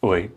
Oi, 0.00 0.30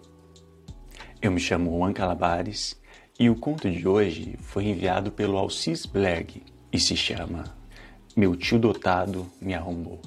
eu 1.21 1.31
me 1.31 1.39
chamo 1.39 1.77
Juan 1.77 1.93
Calabares 1.93 2.81
e 3.19 3.29
o 3.29 3.35
conto 3.35 3.69
de 3.69 3.87
hoje 3.87 4.35
foi 4.39 4.65
enviado 4.65 5.11
pelo 5.11 5.37
Alcis 5.37 5.85
Blerg 5.85 6.41
e 6.73 6.79
se 6.79 6.97
chama 6.97 7.43
Meu 8.17 8.35
tio 8.35 8.57
dotado 8.57 9.31
me 9.39 9.53
arrombou. 9.53 10.01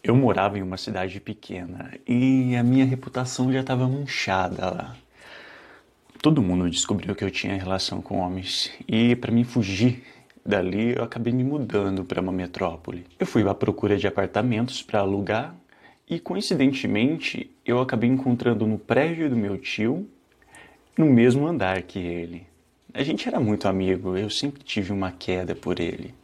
Eu 0.00 0.14
morava 0.14 0.56
em 0.60 0.62
uma 0.62 0.76
cidade 0.76 1.18
pequena 1.18 1.90
e 2.06 2.54
a 2.54 2.62
minha 2.62 2.84
reputação 2.84 3.52
já 3.52 3.62
estava 3.62 3.88
manchada 3.88 4.70
lá. 4.70 4.96
Todo 6.22 6.40
mundo 6.40 6.70
descobriu 6.70 7.16
que 7.16 7.24
eu 7.24 7.32
tinha 7.32 7.56
relação 7.56 8.00
com 8.00 8.18
homens 8.18 8.70
e 8.86 9.16
para 9.16 9.32
me 9.32 9.42
fugir 9.42 10.04
dali 10.44 10.94
eu 10.96 11.04
acabei 11.04 11.32
me 11.32 11.44
mudando 11.44 12.04
para 12.04 12.20
uma 12.20 12.32
metrópole. 12.32 13.06
Eu 13.18 13.26
fui 13.26 13.48
à 13.48 13.54
procura 13.54 13.96
de 13.96 14.06
apartamentos 14.06 14.82
para 14.82 15.00
alugar 15.00 15.54
e 16.08 16.20
coincidentemente 16.20 17.50
eu 17.64 17.80
acabei 17.80 18.10
encontrando 18.10 18.66
no 18.66 18.78
prédio 18.78 19.30
do 19.30 19.36
meu 19.36 19.56
tio, 19.58 20.08
no 20.96 21.06
mesmo 21.06 21.46
andar 21.46 21.82
que 21.82 21.98
ele. 21.98 22.46
A 22.92 23.02
gente 23.02 23.26
era 23.26 23.40
muito 23.40 23.66
amigo, 23.66 24.16
eu 24.16 24.30
sempre 24.30 24.62
tive 24.62 24.92
uma 24.92 25.10
queda 25.10 25.54
por 25.54 25.80
ele 25.80 26.14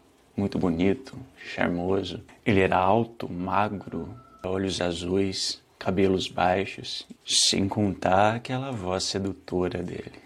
muito 0.40 0.58
bonito, 0.58 1.16
charmoso. 1.36 2.22
Ele 2.44 2.60
era 2.60 2.76
alto, 2.76 3.30
magro, 3.30 4.14
olhos 4.42 4.80
azuis, 4.80 5.60
cabelos 5.78 6.28
baixos, 6.28 7.06
sem 7.26 7.68
contar 7.68 8.36
aquela 8.36 8.70
voz 8.70 9.04
sedutora 9.04 9.82
dele. 9.82 10.18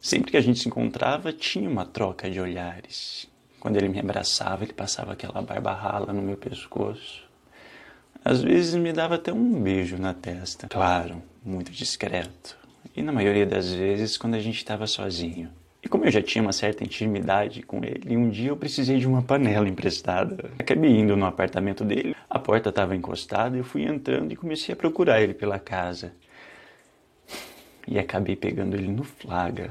Sempre 0.00 0.32
que 0.32 0.36
a 0.36 0.40
gente 0.40 0.60
se 0.60 0.68
encontrava, 0.68 1.32
tinha 1.32 1.68
uma 1.68 1.86
troca 1.86 2.30
de 2.30 2.38
olhares. 2.38 3.26
Quando 3.64 3.78
ele 3.78 3.88
me 3.88 3.98
abraçava, 3.98 4.62
ele 4.62 4.74
passava 4.74 5.14
aquela 5.14 5.40
barba 5.40 5.72
rala 5.72 6.12
no 6.12 6.20
meu 6.20 6.36
pescoço. 6.36 7.26
Às 8.22 8.42
vezes 8.42 8.74
me 8.74 8.92
dava 8.92 9.14
até 9.14 9.32
um 9.32 9.62
beijo 9.62 9.96
na 9.96 10.12
testa. 10.12 10.68
Claro, 10.68 11.22
muito 11.42 11.72
discreto. 11.72 12.58
E 12.94 13.00
na 13.00 13.10
maioria 13.10 13.46
das 13.46 13.72
vezes 13.72 14.18
quando 14.18 14.34
a 14.34 14.38
gente 14.38 14.58
estava 14.58 14.86
sozinho. 14.86 15.48
E 15.82 15.88
como 15.88 16.04
eu 16.04 16.10
já 16.10 16.20
tinha 16.20 16.42
uma 16.42 16.52
certa 16.52 16.84
intimidade 16.84 17.62
com 17.62 17.82
ele, 17.82 18.14
um 18.18 18.28
dia 18.28 18.50
eu 18.50 18.56
precisei 18.58 18.98
de 18.98 19.08
uma 19.08 19.22
panela 19.22 19.66
emprestada. 19.66 20.50
Acabei 20.58 20.90
indo 20.90 21.16
no 21.16 21.24
apartamento 21.24 21.86
dele, 21.86 22.14
a 22.28 22.38
porta 22.38 22.68
estava 22.68 22.94
encostada, 22.94 23.56
eu 23.56 23.64
fui 23.64 23.84
entrando 23.84 24.30
e 24.30 24.36
comecei 24.36 24.74
a 24.74 24.76
procurar 24.76 25.22
ele 25.22 25.32
pela 25.32 25.58
casa. 25.58 26.12
E 27.88 27.98
acabei 27.98 28.36
pegando 28.36 28.76
ele 28.76 28.88
no 28.88 29.04
flagra, 29.04 29.70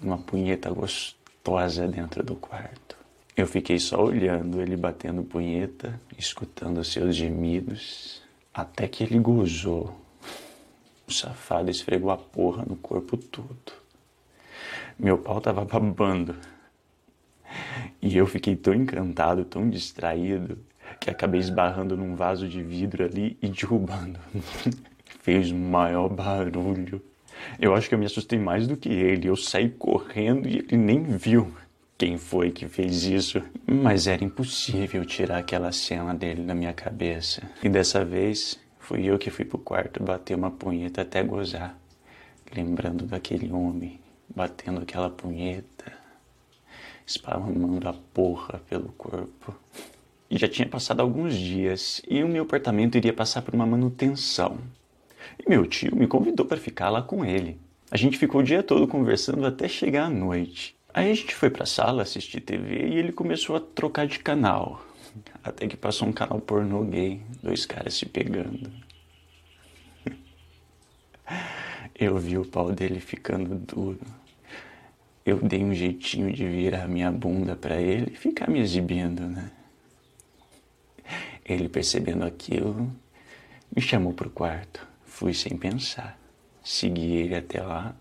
numa 0.00 0.18
punheta 0.18 0.70
gostosa 0.70 1.88
dentro 1.88 2.22
do 2.22 2.36
quarto. 2.36 3.01
Eu 3.34 3.46
fiquei 3.46 3.78
só 3.78 4.04
olhando 4.04 4.60
ele 4.60 4.76
batendo 4.76 5.22
punheta, 5.22 5.98
escutando 6.18 6.84
seus 6.84 7.16
gemidos, 7.16 8.22
até 8.52 8.86
que 8.86 9.02
ele 9.02 9.18
gozou. 9.18 9.98
O 11.08 11.12
safado 11.12 11.70
esfregou 11.70 12.10
a 12.10 12.16
porra 12.18 12.62
no 12.66 12.76
corpo 12.76 13.16
todo. 13.16 13.72
Meu 14.98 15.16
pau 15.16 15.40
tava 15.40 15.64
babando. 15.64 16.36
E 18.02 18.14
eu 18.14 18.26
fiquei 18.26 18.54
tão 18.54 18.74
encantado, 18.74 19.46
tão 19.46 19.68
distraído, 19.68 20.58
que 21.00 21.08
acabei 21.08 21.40
esbarrando 21.40 21.96
num 21.96 22.14
vaso 22.14 22.46
de 22.46 22.62
vidro 22.62 23.02
ali 23.02 23.38
e 23.40 23.48
derrubando. 23.48 24.20
Fez 25.22 25.50
o 25.50 25.56
maior 25.56 26.10
barulho. 26.10 27.02
Eu 27.58 27.74
acho 27.74 27.88
que 27.88 27.94
eu 27.94 27.98
me 27.98 28.06
assustei 28.06 28.38
mais 28.38 28.66
do 28.66 28.76
que 28.76 28.90
ele. 28.90 29.26
Eu 29.26 29.36
saí 29.36 29.70
correndo 29.70 30.46
e 30.46 30.58
ele 30.58 30.76
nem 30.76 31.02
viu 31.02 31.50
quem 32.02 32.18
foi 32.18 32.50
que 32.50 32.66
fez 32.66 33.04
isso. 33.04 33.40
Mas 33.64 34.08
era 34.08 34.24
impossível 34.24 35.04
tirar 35.04 35.38
aquela 35.38 35.70
cena 35.70 36.12
dele 36.12 36.42
da 36.42 36.52
minha 36.52 36.72
cabeça. 36.72 37.48
E 37.62 37.68
dessa 37.68 38.04
vez 38.04 38.58
fui 38.80 39.04
eu 39.04 39.16
que 39.20 39.30
fui 39.30 39.44
pro 39.44 39.56
quarto 39.56 40.02
bater 40.02 40.36
uma 40.36 40.50
punheta 40.50 41.02
até 41.02 41.22
gozar, 41.22 41.78
lembrando 42.52 43.06
daquele 43.06 43.52
homem 43.52 44.00
batendo 44.34 44.80
aquela 44.80 45.10
punheta, 45.10 45.92
esparramando 47.06 47.88
a 47.88 47.92
porra 47.92 48.60
pelo 48.68 48.88
corpo. 48.94 49.54
E 50.28 50.36
já 50.36 50.48
tinha 50.48 50.66
passado 50.66 50.98
alguns 50.98 51.36
dias 51.36 52.02
e 52.08 52.24
o 52.24 52.28
meu 52.28 52.42
apartamento 52.42 52.96
iria 52.96 53.12
passar 53.12 53.42
por 53.42 53.54
uma 53.54 53.66
manutenção. 53.66 54.58
E 55.38 55.48
meu 55.48 55.64
tio 55.68 55.94
me 55.94 56.08
convidou 56.08 56.46
para 56.46 56.56
ficar 56.56 56.90
lá 56.90 57.00
com 57.00 57.24
ele. 57.24 57.60
A 57.92 57.96
gente 57.96 58.18
ficou 58.18 58.40
o 58.40 58.44
dia 58.44 58.60
todo 58.60 58.88
conversando 58.88 59.46
até 59.46 59.68
chegar 59.68 60.06
à 60.06 60.10
noite. 60.10 60.74
Aí 60.94 61.10
a 61.10 61.14
gente 61.14 61.34
foi 61.34 61.50
para 61.50 61.62
a 61.62 61.66
sala 61.66 62.02
assistir 62.02 62.40
TV 62.40 62.88
e 62.88 62.98
ele 62.98 63.12
começou 63.12 63.56
a 63.56 63.60
trocar 63.60 64.06
de 64.06 64.18
canal. 64.18 64.84
Até 65.42 65.66
que 65.66 65.76
passou 65.76 66.08
um 66.08 66.12
canal 66.12 66.40
pornô 66.40 66.84
gay, 66.84 67.20
dois 67.42 67.66
caras 67.66 67.94
se 67.94 68.06
pegando. 68.06 68.70
Eu 71.98 72.18
vi 72.18 72.36
o 72.38 72.44
pau 72.44 72.72
dele 72.72 73.00
ficando 73.00 73.54
duro 73.54 74.00
eu 75.24 75.38
dei 75.38 75.62
um 75.62 75.72
jeitinho 75.72 76.32
de 76.32 76.46
virar 76.46 76.88
minha 76.88 77.10
bunda 77.10 77.54
para 77.54 77.80
ele 77.80 78.12
e 78.12 78.16
ficar 78.16 78.50
me 78.50 78.60
exibindo, 78.60 79.22
né? 79.28 79.50
Ele 81.44 81.68
percebendo 81.68 82.24
aquilo, 82.24 82.92
me 83.74 83.80
chamou 83.80 84.12
pro 84.12 84.30
quarto. 84.30 84.86
Fui 85.04 85.32
sem 85.32 85.56
pensar. 85.56 86.18
Segui 86.62 87.16
ele 87.16 87.36
até 87.36 87.62
lá 87.62 87.94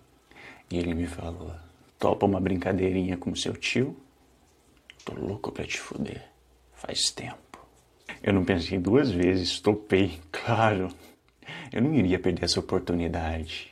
e 0.70 0.78
ele 0.78 0.96
me 0.96 1.06
falou: 1.06 1.54
Topa 2.02 2.26
uma 2.26 2.40
brincadeirinha 2.40 3.16
com 3.16 3.36
seu 3.36 3.54
tio? 3.54 3.96
Tô 5.06 5.14
louco 5.14 5.52
pra 5.52 5.68
te 5.68 5.80
fuder. 5.80 6.24
Faz 6.74 7.12
tempo. 7.12 7.64
Eu 8.24 8.34
não 8.34 8.44
pensei 8.44 8.80
duas 8.80 9.12
vezes, 9.12 9.60
topei, 9.60 10.20
claro. 10.34 10.88
Eu 11.72 11.80
não 11.84 11.94
iria 11.94 12.18
perder 12.18 12.46
essa 12.46 12.60
oportunidade. 12.60 13.72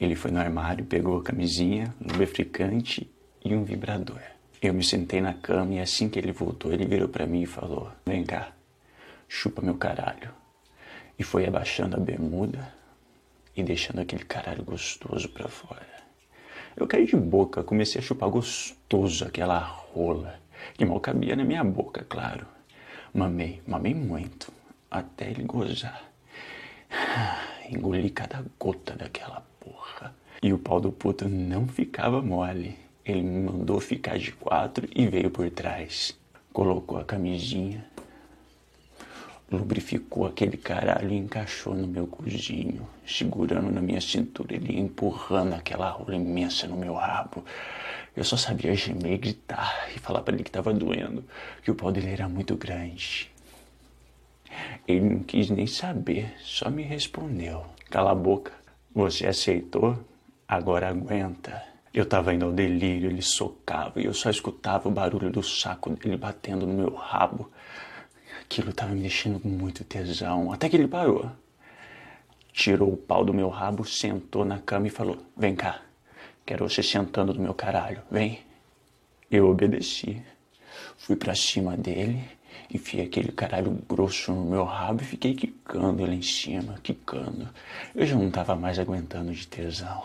Ele 0.00 0.16
foi 0.16 0.32
no 0.32 0.40
armário, 0.40 0.84
pegou 0.84 1.16
a 1.16 1.22
camisinha, 1.22 1.94
lubrificante 2.00 3.08
e 3.44 3.54
um 3.54 3.62
vibrador. 3.62 4.20
Eu 4.60 4.74
me 4.74 4.82
sentei 4.82 5.20
na 5.20 5.34
cama 5.34 5.74
e 5.74 5.78
assim 5.78 6.08
que 6.08 6.18
ele 6.18 6.32
voltou, 6.32 6.72
ele 6.72 6.84
virou 6.84 7.08
para 7.08 7.24
mim 7.24 7.42
e 7.42 7.46
falou: 7.46 7.92
Vem 8.04 8.24
cá, 8.24 8.50
chupa 9.28 9.62
meu 9.62 9.76
caralho. 9.76 10.34
E 11.16 11.22
foi 11.22 11.46
abaixando 11.46 11.96
a 11.96 12.00
bermuda 12.00 12.74
e 13.56 13.62
deixando 13.62 14.00
aquele 14.00 14.24
caralho 14.24 14.64
gostoso 14.64 15.28
para 15.28 15.48
fora. 15.48 15.99
Eu 16.76 16.86
caí 16.86 17.06
de 17.06 17.16
boca, 17.16 17.62
comecei 17.62 18.00
a 18.00 18.04
chupar 18.04 18.30
gostoso 18.30 19.24
aquela 19.24 19.58
rola, 19.58 20.40
que 20.74 20.84
mal 20.84 21.00
cabia 21.00 21.36
na 21.36 21.44
minha 21.44 21.64
boca, 21.64 22.04
claro. 22.08 22.46
Mamei, 23.12 23.60
mamei 23.66 23.94
muito, 23.94 24.52
até 24.90 25.30
ele 25.30 25.42
gozar. 25.44 26.02
Engoli 27.68 28.10
cada 28.10 28.44
gota 28.58 28.94
daquela 28.94 29.44
porra. 29.58 30.14
E 30.42 30.52
o 30.52 30.58
pau 30.58 30.80
do 30.80 30.90
puto 30.90 31.28
não 31.28 31.66
ficava 31.66 32.22
mole. 32.22 32.78
Ele 33.04 33.22
me 33.22 33.40
mandou 33.50 33.80
ficar 33.80 34.18
de 34.18 34.32
quatro 34.32 34.88
e 34.94 35.06
veio 35.06 35.30
por 35.30 35.50
trás. 35.50 36.16
Colocou 36.52 36.98
a 36.98 37.04
camisinha, 37.04 37.84
lubrificou 39.50 40.26
aquele 40.26 40.56
caralho 40.56 41.10
e 41.10 41.16
encaixou 41.16 41.74
no 41.74 41.86
meu 41.86 42.06
cozinho, 42.06 42.88
segurando 43.06 43.70
na 43.70 43.80
minha 43.80 44.00
cintura, 44.00 44.54
ele 44.54 44.78
empurrando 44.78 45.54
aquela 45.54 45.90
rola 45.90 46.14
imensa 46.14 46.68
no 46.68 46.76
meu 46.76 46.94
rabo. 46.94 47.44
Eu 48.16 48.24
só 48.24 48.36
sabia 48.36 48.74
gemer, 48.74 49.18
gritar 49.18 49.88
e 49.94 49.98
falar 49.98 50.22
para 50.22 50.34
ele 50.34 50.44
que 50.44 50.50
estava 50.50 50.72
doendo, 50.72 51.24
que 51.62 51.70
o 51.70 51.74
pau 51.74 51.90
dele 51.90 52.10
era 52.10 52.28
muito 52.28 52.56
grande. 52.56 53.30
Ele 54.86 55.00
não 55.00 55.20
quis 55.20 55.50
nem 55.50 55.66
saber, 55.66 56.34
só 56.38 56.70
me 56.70 56.82
respondeu: 56.82 57.64
Cala 57.88 58.12
a 58.12 58.14
boca, 58.14 58.52
você 58.94 59.26
aceitou? 59.26 59.98
Agora 60.46 60.88
aguenta. 60.88 61.62
Eu 61.92 62.06
tava 62.06 62.32
indo 62.32 62.44
ao 62.44 62.52
delírio, 62.52 63.10
ele 63.10 63.22
socava 63.22 64.00
e 64.00 64.04
eu 64.04 64.14
só 64.14 64.30
escutava 64.30 64.88
o 64.88 64.92
barulho 64.92 65.30
do 65.30 65.42
saco 65.42 65.90
dele 65.90 66.16
batendo 66.16 66.66
no 66.66 66.74
meu 66.74 66.94
rabo. 66.94 67.50
Aquilo 68.50 68.72
tava 68.72 68.92
me 68.92 69.00
deixando 69.00 69.38
com 69.38 69.48
muito 69.48 69.84
tesão, 69.84 70.52
até 70.52 70.68
que 70.68 70.76
ele 70.76 70.88
parou. 70.88 71.30
Tirou 72.52 72.92
o 72.92 72.96
pau 72.96 73.24
do 73.24 73.32
meu 73.32 73.48
rabo, 73.48 73.84
sentou 73.84 74.44
na 74.44 74.58
cama 74.58 74.88
e 74.88 74.90
falou: 74.90 75.18
Vem 75.36 75.54
cá, 75.54 75.80
quero 76.44 76.68
você 76.68 76.82
sentando 76.82 77.32
no 77.32 77.40
meu 77.40 77.54
caralho, 77.54 78.02
vem. 78.10 78.40
Eu 79.30 79.48
obedeci. 79.48 80.20
Fui 80.98 81.14
para 81.14 81.34
cima 81.34 81.76
dele 81.76 82.28
Enfiei 82.72 83.04
aquele 83.04 83.32
caralho 83.32 83.72
grosso 83.88 84.32
no 84.32 84.44
meu 84.44 84.64
rabo 84.64 85.02
e 85.02 85.04
fiquei 85.04 85.34
quicando 85.34 86.06
lá 86.06 86.14
em 86.14 86.22
cima, 86.22 86.78
quicando. 86.82 87.48
Eu 87.94 88.06
já 88.06 88.14
não 88.14 88.30
tava 88.30 88.54
mais 88.54 88.78
aguentando 88.78 89.32
de 89.32 89.46
tesão. 89.46 90.04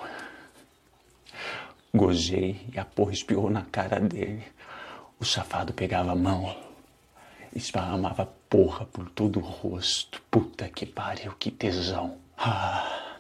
Gozei 1.94 2.60
e 2.74 2.80
a 2.80 2.84
porra 2.84 3.14
espirrou 3.14 3.52
na 3.52 3.62
cara 3.66 4.00
dele. 4.00 4.44
O 5.20 5.26
safado 5.26 5.74
pegava 5.74 6.12
a 6.12 6.16
mão, 6.16 6.56
esparramava 7.56 8.26
porra 8.50 8.86
por 8.86 9.10
todo 9.10 9.40
o 9.40 9.44
rosto. 9.44 10.22
Puta 10.30 10.68
que 10.68 10.86
pariu, 10.86 11.34
que 11.40 11.50
tesão. 11.50 12.18
Ah. 12.38 13.18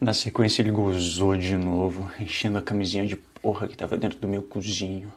Na 0.00 0.12
sequência 0.12 0.62
ele 0.62 0.70
gozou 0.70 1.36
de 1.36 1.56
novo, 1.56 2.10
enchendo 2.20 2.58
a 2.58 2.62
camisinha 2.62 3.06
de 3.06 3.16
porra 3.16 3.66
que 3.66 3.76
tava 3.76 3.96
dentro 3.96 4.18
do 4.18 4.28
meu 4.28 4.42
cozinho. 4.42 5.12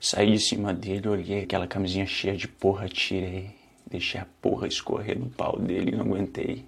Saí 0.00 0.32
de 0.32 0.38
cima 0.38 0.72
dele, 0.72 1.08
olhei 1.08 1.42
aquela 1.42 1.66
camisinha 1.66 2.06
cheia 2.06 2.36
de 2.36 2.46
porra, 2.46 2.88
tirei. 2.88 3.50
Deixei 3.90 4.20
a 4.20 4.26
porra 4.40 4.66
escorrer 4.66 5.18
no 5.18 5.28
pau 5.28 5.58
dele 5.58 5.90
e 5.90 5.96
não 5.96 6.06
aguentei. 6.06 6.64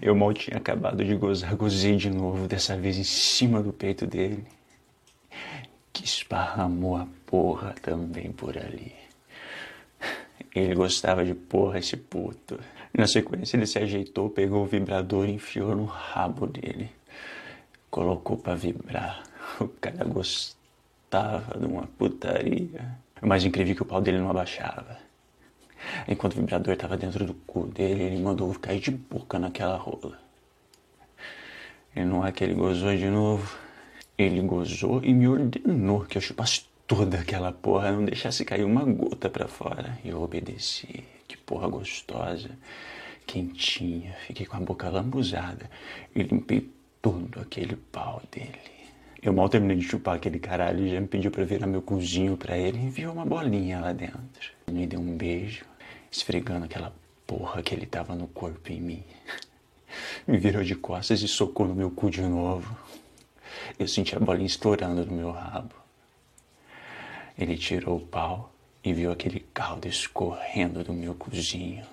Eu 0.00 0.14
mal 0.14 0.32
tinha 0.32 0.56
acabado 0.56 1.04
de 1.04 1.14
gozar, 1.16 1.54
gozei 1.56 1.96
de 1.96 2.08
novo, 2.08 2.46
dessa 2.46 2.76
vez 2.76 2.96
em 2.96 3.04
cima 3.04 3.62
do 3.62 3.72
peito 3.72 4.06
dele, 4.06 4.44
esparramou 6.04 6.96
a 6.96 7.06
porra 7.26 7.74
também 7.80 8.30
por 8.30 8.56
ali. 8.56 8.94
Ele 10.54 10.74
gostava 10.74 11.24
de 11.24 11.34
porra, 11.34 11.78
esse 11.78 11.96
puto. 11.96 12.60
Na 12.92 13.06
sequência, 13.06 13.56
ele 13.56 13.66
se 13.66 13.78
ajeitou, 13.78 14.30
pegou 14.30 14.62
o 14.62 14.66
vibrador 14.66 15.28
e 15.28 15.32
enfiou 15.32 15.74
no 15.74 15.84
rabo 15.84 16.46
dele. 16.46 16.90
Colocou 17.90 18.36
para 18.36 18.54
vibrar. 18.54 19.22
O 19.60 19.68
cara 19.68 20.04
gostava 20.04 21.58
de 21.58 21.66
uma 21.66 21.86
putaria. 21.86 22.98
O 23.20 23.26
mais 23.26 23.44
incrível 23.44 23.72
é 23.72 23.76
que 23.76 23.82
o 23.82 23.86
pau 23.86 24.00
dele 24.00 24.18
não 24.18 24.30
abaixava. 24.30 24.98
Enquanto 26.08 26.34
o 26.34 26.40
vibrador 26.40 26.74
estava 26.74 26.96
dentro 26.96 27.24
do 27.24 27.34
cu 27.34 27.66
dele, 27.66 28.04
ele 28.04 28.22
mandou 28.22 28.52
cair 28.54 28.80
de 28.80 28.90
boca 28.90 29.38
naquela 29.38 29.76
rola. 29.76 30.18
E 31.94 32.04
não 32.04 32.26
é 32.26 32.32
que 32.32 32.42
ele 32.42 32.54
gozou 32.54 32.96
de 32.96 33.08
novo. 33.08 33.56
Ele 34.16 34.40
gozou 34.42 35.02
e 35.02 35.12
me 35.12 35.26
ordenou 35.26 36.04
que 36.04 36.16
eu 36.16 36.22
chupasse 36.22 36.62
toda 36.86 37.18
aquela 37.18 37.50
porra, 37.50 37.92
não 37.92 38.04
deixasse 38.04 38.44
cair 38.44 38.64
uma 38.64 38.84
gota 38.84 39.28
para 39.28 39.48
fora. 39.48 39.98
Eu 40.04 40.22
obedeci. 40.22 41.04
Que 41.26 41.36
porra 41.36 41.68
gostosa, 41.68 42.50
quentinha. 43.26 44.14
Fiquei 44.26 44.46
com 44.46 44.56
a 44.56 44.60
boca 44.60 44.88
lambuzada 44.88 45.68
e 46.14 46.22
limpei 46.22 46.70
todo 47.02 47.40
aquele 47.40 47.76
pau 47.76 48.22
dele. 48.30 48.74
Eu 49.22 49.32
mal 49.32 49.48
terminei 49.48 49.78
de 49.78 49.84
chupar 49.84 50.16
aquele 50.16 50.38
caralho 50.38 50.86
e 50.86 50.90
já 50.90 51.00
me 51.00 51.08
pediu 51.08 51.30
pra 51.30 51.44
virar 51.44 51.66
meu 51.66 51.80
cozinho 51.80 52.36
pra 52.36 52.58
ele 52.58 52.78
e 52.78 52.84
enviou 52.84 53.14
uma 53.14 53.24
bolinha 53.24 53.80
lá 53.80 53.92
dentro. 53.92 54.52
Me 54.70 54.86
deu 54.86 55.00
um 55.00 55.16
beijo, 55.16 55.64
esfregando 56.10 56.66
aquela 56.66 56.94
porra 57.26 57.62
que 57.62 57.74
ele 57.74 57.86
tava 57.86 58.14
no 58.14 58.28
corpo 58.28 58.70
em 58.70 58.80
mim. 58.80 59.02
Me 60.26 60.36
virou 60.36 60.62
de 60.62 60.74
costas 60.74 61.22
e 61.22 61.28
socou 61.28 61.66
no 61.66 61.74
meu 61.74 61.90
cu 61.90 62.10
de 62.10 62.20
novo. 62.20 62.76
Eu 63.78 63.88
senti 63.88 64.14
a 64.14 64.20
bolinha 64.20 64.46
estourando 64.46 65.04
no 65.04 65.12
meu 65.12 65.30
rabo. 65.32 65.74
Ele 67.36 67.56
tirou 67.58 67.96
o 67.96 68.06
pau 68.06 68.52
e 68.84 68.92
viu 68.92 69.10
aquele 69.10 69.40
caldo 69.40 69.88
escorrendo 69.88 70.84
do 70.84 70.92
meu 70.92 71.14
cozinho. 71.14 71.84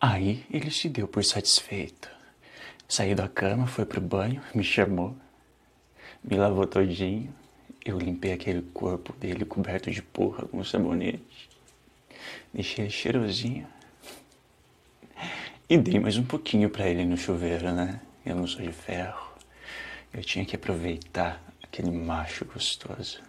Aí 0.00 0.44
ele 0.50 0.70
se 0.70 0.88
deu 0.88 1.06
por 1.06 1.24
satisfeito. 1.24 2.10
Saiu 2.88 3.14
da 3.14 3.28
cama, 3.28 3.66
foi 3.66 3.84
pro 3.84 4.00
banho, 4.00 4.42
me 4.54 4.64
chamou, 4.64 5.14
me 6.24 6.36
lavou 6.36 6.66
todinho. 6.66 7.32
Eu 7.84 7.98
limpei 7.98 8.32
aquele 8.32 8.62
corpo 8.62 9.12
dele 9.12 9.44
coberto 9.44 9.90
de 9.90 10.02
porra 10.02 10.46
com 10.46 10.62
sabonete. 10.64 11.48
Deixei 12.52 12.84
ele 12.84 12.90
cheirosinho. 12.90 13.66
E 15.68 15.76
dei 15.76 16.00
mais 16.00 16.16
um 16.16 16.24
pouquinho 16.24 16.68
para 16.70 16.88
ele 16.88 17.04
no 17.04 17.16
chuveiro, 17.16 17.72
né? 17.72 18.00
Eu 18.24 18.34
não 18.34 18.46
sou 18.46 18.62
de 18.62 18.72
ferro. 18.72 19.28
Eu 20.12 20.22
tinha 20.22 20.44
que 20.44 20.56
aproveitar 20.56 21.42
aquele 21.62 21.90
macho 21.90 22.44
gostoso. 22.44 23.20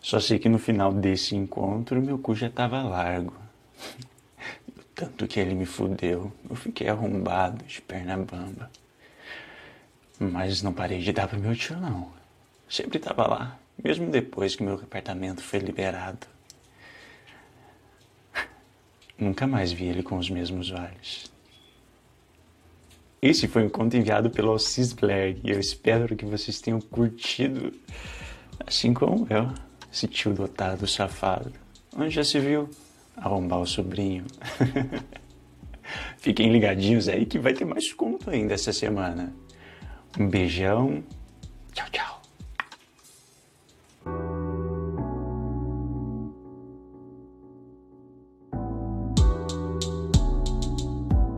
Só 0.00 0.18
sei 0.18 0.38
que 0.38 0.48
no 0.48 0.58
final 0.58 0.92
desse 0.92 1.36
encontro 1.36 2.00
meu 2.00 2.18
cu 2.18 2.34
já 2.34 2.46
estava 2.46 2.82
largo. 2.82 3.34
Tanto 4.94 5.26
que 5.26 5.40
ele 5.40 5.54
me 5.54 5.64
fudeu, 5.64 6.32
eu 6.48 6.56
fiquei 6.56 6.88
arrombado, 6.88 7.64
de 7.64 7.80
perna 7.80 8.16
bamba. 8.16 8.70
Mas 10.18 10.62
não 10.62 10.72
parei 10.72 11.00
de 11.00 11.12
dar 11.12 11.26
pro 11.26 11.38
meu 11.38 11.56
tio, 11.56 11.76
não. 11.78 12.10
Sempre 12.68 12.98
estava 12.98 13.26
lá, 13.26 13.58
mesmo 13.82 14.10
depois 14.10 14.54
que 14.54 14.62
meu 14.62 14.74
apartamento 14.74 15.42
foi 15.42 15.58
liberado. 15.58 16.26
Nunca 19.18 19.46
mais 19.46 19.72
vi 19.72 19.86
ele 19.86 20.02
com 20.02 20.18
os 20.18 20.28
mesmos 20.28 20.70
olhos. 20.70 21.30
Esse 23.22 23.46
foi 23.46 23.64
um 23.64 23.68
conto 23.68 23.96
enviado 23.96 24.30
pelo 24.30 24.50
Alcis 24.50 24.92
Blair 24.92 25.38
e 25.44 25.50
eu 25.50 25.60
espero 25.60 26.16
que 26.16 26.24
vocês 26.24 26.60
tenham 26.60 26.80
curtido, 26.80 27.72
assim 28.66 28.94
como 28.94 29.26
eu 29.28 29.52
esse 29.92 30.06
tio 30.06 30.32
dotado, 30.32 30.86
safado. 30.86 31.52
Onde 31.96 32.10
já 32.10 32.24
se 32.24 32.38
viu? 32.38 32.70
Arrombar 33.16 33.60
o 33.60 33.66
sobrinho. 33.66 34.24
Fiquem 36.16 36.52
ligadinhos 36.52 37.08
aí 37.08 37.26
que 37.26 37.38
vai 37.38 37.52
ter 37.52 37.64
mais 37.64 37.92
conto 37.92 38.30
ainda 38.30 38.54
essa 38.54 38.72
semana. 38.72 39.34
Um 40.18 40.28
beijão 40.28 41.02